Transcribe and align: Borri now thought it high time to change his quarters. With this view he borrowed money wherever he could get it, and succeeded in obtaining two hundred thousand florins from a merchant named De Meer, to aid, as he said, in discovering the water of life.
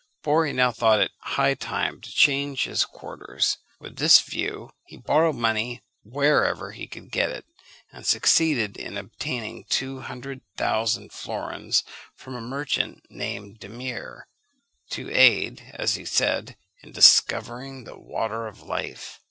Borri 0.23 0.51
now 0.51 0.71
thought 0.71 0.99
it 0.99 1.11
high 1.19 1.53
time 1.53 2.01
to 2.01 2.11
change 2.11 2.63
his 2.63 2.85
quarters. 2.85 3.59
With 3.79 3.97
this 3.97 4.19
view 4.19 4.71
he 4.87 4.97
borrowed 4.97 5.35
money 5.35 5.83
wherever 6.03 6.71
he 6.71 6.87
could 6.87 7.11
get 7.11 7.29
it, 7.29 7.45
and 7.91 8.03
succeeded 8.03 8.77
in 8.77 8.97
obtaining 8.97 9.65
two 9.65 9.99
hundred 9.99 10.41
thousand 10.57 11.11
florins 11.13 11.83
from 12.15 12.33
a 12.35 12.41
merchant 12.41 13.05
named 13.11 13.59
De 13.59 13.69
Meer, 13.69 14.25
to 14.89 15.11
aid, 15.11 15.69
as 15.75 15.93
he 15.93 16.03
said, 16.03 16.57
in 16.81 16.91
discovering 16.93 17.83
the 17.83 17.95
water 17.99 18.47
of 18.47 18.59
life. 18.63 19.19